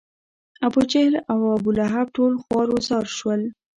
[0.67, 3.41] ابوجهل او ابولهب ټول خوار و زار شول.